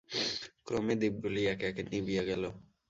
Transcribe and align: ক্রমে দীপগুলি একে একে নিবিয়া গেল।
ক্রমে 0.65 0.93
দীপগুলি 1.01 1.41
একে 1.53 1.65
একে 1.71 1.83
নিবিয়া 1.91 2.23
গেল। 2.29 2.43